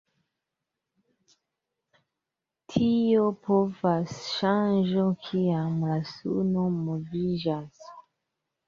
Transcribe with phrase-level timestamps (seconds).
[2.73, 7.89] Tio povas ŝanĝo kiam la suno moviĝas.